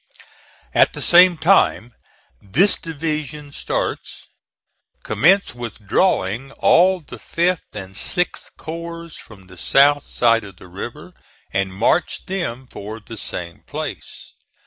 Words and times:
At 0.73 0.93
the 0.93 1.01
same 1.03 1.37
time 1.37 1.93
this 2.41 2.75
division 2.75 3.51
starts 3.51 4.25
commence 5.03 5.53
withdrawing 5.53 6.51
all 6.53 6.97
of 6.97 7.05
the 7.05 7.17
5th 7.17 7.75
and 7.75 7.93
6th 7.93 8.57
corps 8.57 9.11
from 9.15 9.45
the 9.45 9.59
south 9.59 10.07
side 10.09 10.43
of 10.43 10.57
the 10.57 10.67
river, 10.69 11.13
and 11.53 11.71
march 11.71 12.25
them 12.25 12.65
for 12.65 12.99
the 12.99 13.15
same 13.15 13.59
place. 13.67 14.33